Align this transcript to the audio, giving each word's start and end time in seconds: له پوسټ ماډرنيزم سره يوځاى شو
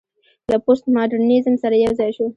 له 0.51 0.57
پوسټ 0.65 0.85
ماډرنيزم 0.95 1.55
سره 1.63 1.75
يوځاى 1.85 2.11
شو 2.17 2.25